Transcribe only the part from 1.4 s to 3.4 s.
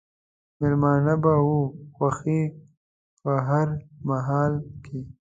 وه خوښي په